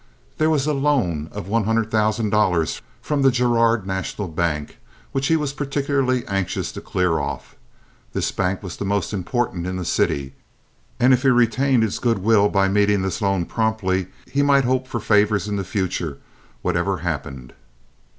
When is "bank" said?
4.27-4.79, 8.31-8.63